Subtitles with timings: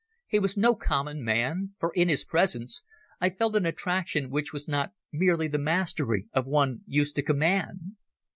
[0.27, 2.81] He was no common man, for in his presence
[3.19, 7.97] I felt an attraction which was not merely the mastery of one used to command.